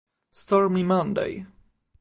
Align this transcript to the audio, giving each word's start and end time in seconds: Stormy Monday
Stormy 0.31 0.81
Monday 0.81 1.45